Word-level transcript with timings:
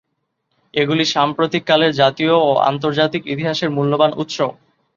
এগুলি 0.73 1.03
সাম্প্রতিক 1.07 1.63
কালের 1.65 1.91
জাতীয় 1.95 2.33
ও 2.39 2.59
আন্তর্জাতিক 2.69 3.23
ইতিহাসের 3.33 3.69
মূল্যবান 3.69 4.11
উৎস। 4.17 4.37